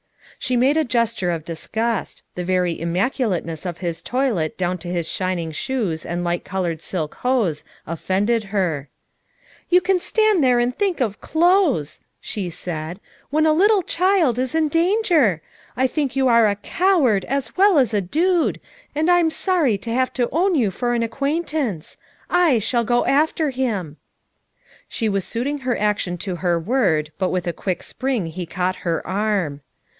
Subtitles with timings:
[0.39, 4.87] She made a gesture of disgust; the very im maculateness of his toilet down to
[4.87, 8.89] his shining shoes and light colored silk hose offended her.
[9.69, 9.99] 202 FOUR MOTHERS AT CHAUTAUQUA "You can
[10.39, 15.43] stand there and think of clothes/' she said, "when a little child is in danger!
[15.77, 18.59] I think you are a coward as well as a dude,
[18.95, 21.97] and I'm sorry to have to own you for an ac quaintance.
[22.31, 23.97] / shall go after him,"
[24.89, 28.77] She was suiting her action to her word but with a quick spring he caught
[28.77, 29.61] her arm.